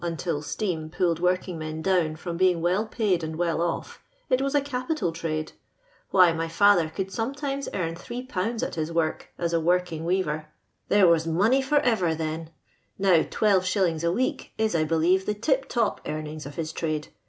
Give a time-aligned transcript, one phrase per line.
[0.03, 4.59] until steam pulled working men do\%iiVrom I'ein;,' Well paid and well off, it was a
[4.61, 5.51] capiud irml\
[6.11, 8.55] wViy, my father c'»uld sometimes earn Hi.
[8.65, 10.47] at his work as a working weaver;
[10.87, 12.49] there was money for erer then;
[12.97, 14.03] now 12<.
[14.03, 17.09] a week is, I be lieve, the tip top earnings of his trade.